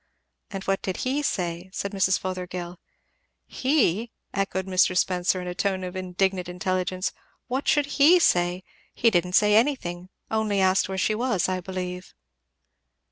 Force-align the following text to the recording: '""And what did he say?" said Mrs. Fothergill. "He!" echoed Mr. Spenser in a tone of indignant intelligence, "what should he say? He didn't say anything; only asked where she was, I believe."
'""And 0.49 0.63
what 0.63 0.81
did 0.81 0.97
he 1.05 1.21
say?" 1.21 1.69
said 1.71 1.91
Mrs. 1.91 2.17
Fothergill. 2.17 2.79
"He!" 3.45 4.09
echoed 4.33 4.65
Mr. 4.65 4.97
Spenser 4.97 5.39
in 5.39 5.47
a 5.47 5.53
tone 5.53 5.83
of 5.83 5.95
indignant 5.95 6.49
intelligence, 6.49 7.11
"what 7.45 7.67
should 7.67 7.85
he 7.85 8.17
say? 8.19 8.63
He 8.95 9.11
didn't 9.11 9.33
say 9.33 9.55
anything; 9.55 10.09
only 10.31 10.59
asked 10.59 10.89
where 10.89 10.97
she 10.97 11.13
was, 11.13 11.47
I 11.47 11.61
believe." 11.61 12.15